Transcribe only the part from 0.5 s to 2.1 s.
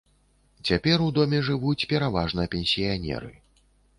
Цяпер у доме жывуць